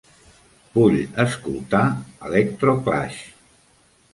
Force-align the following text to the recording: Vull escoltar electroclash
Vull 0.77 0.95
escoltar 1.25 1.83
electroclash 2.31 3.21